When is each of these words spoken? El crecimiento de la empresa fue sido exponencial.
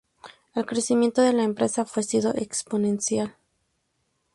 El 0.55 0.65
crecimiento 0.65 1.21
de 1.21 1.31
la 1.31 1.43
empresa 1.43 1.85
fue 1.85 2.01
sido 2.01 2.33
exponencial. 2.33 3.35